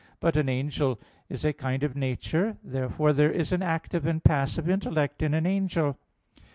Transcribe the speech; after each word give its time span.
But 0.19 0.35
an 0.35 0.49
angel 0.49 0.99
is 1.29 1.45
a 1.45 1.53
kind 1.53 1.83
of 1.83 1.95
nature. 1.95 2.57
Therefore 2.63 3.13
there 3.13 3.31
is 3.31 3.51
an 3.51 3.61
active 3.61 4.07
and 4.07 4.17
a 4.17 4.21
passive 4.21 4.67
intellect 4.67 5.21
in 5.21 5.35
an 5.35 5.45
angel. 5.45 5.95